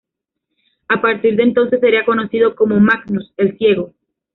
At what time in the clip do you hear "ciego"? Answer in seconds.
3.59-3.93